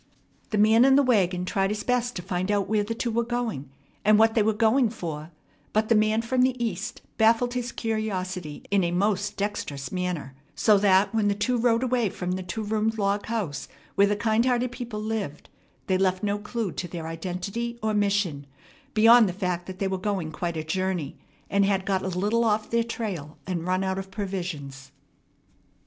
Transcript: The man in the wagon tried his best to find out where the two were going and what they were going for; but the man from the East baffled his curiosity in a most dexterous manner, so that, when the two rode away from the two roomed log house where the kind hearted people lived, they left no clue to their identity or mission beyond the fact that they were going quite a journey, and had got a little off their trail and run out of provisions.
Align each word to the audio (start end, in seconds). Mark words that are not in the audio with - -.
The 0.49 0.57
man 0.57 0.83
in 0.83 0.95
the 0.95 1.03
wagon 1.03 1.45
tried 1.45 1.69
his 1.69 1.83
best 1.83 2.15
to 2.15 2.23
find 2.23 2.49
out 2.49 2.67
where 2.67 2.83
the 2.83 2.95
two 2.95 3.11
were 3.11 3.23
going 3.23 3.69
and 4.03 4.17
what 4.17 4.33
they 4.33 4.41
were 4.41 4.51
going 4.51 4.89
for; 4.89 5.29
but 5.73 5.89
the 5.89 5.93
man 5.95 6.23
from 6.23 6.41
the 6.41 6.57
East 6.57 7.03
baffled 7.19 7.53
his 7.53 7.71
curiosity 7.71 8.63
in 8.71 8.83
a 8.83 8.89
most 8.89 9.37
dexterous 9.37 9.91
manner, 9.91 10.33
so 10.55 10.79
that, 10.79 11.13
when 11.13 11.27
the 11.27 11.35
two 11.35 11.55
rode 11.55 11.83
away 11.83 12.09
from 12.09 12.31
the 12.31 12.41
two 12.41 12.63
roomed 12.63 12.97
log 12.97 13.27
house 13.27 13.67
where 13.93 14.07
the 14.07 14.15
kind 14.15 14.45
hearted 14.47 14.71
people 14.71 14.99
lived, 14.99 15.49
they 15.85 15.99
left 15.99 16.23
no 16.23 16.39
clue 16.39 16.71
to 16.71 16.87
their 16.87 17.05
identity 17.07 17.77
or 17.83 17.93
mission 17.93 18.47
beyond 18.95 19.29
the 19.29 19.33
fact 19.33 19.67
that 19.67 19.77
they 19.77 19.87
were 19.87 19.99
going 19.99 20.31
quite 20.31 20.57
a 20.57 20.63
journey, 20.63 21.15
and 21.47 21.63
had 21.63 21.85
got 21.85 22.01
a 22.01 22.07
little 22.07 22.43
off 22.43 22.71
their 22.71 22.83
trail 22.83 23.37
and 23.45 23.67
run 23.67 23.83
out 23.83 23.99
of 23.99 24.09
provisions. 24.09 24.91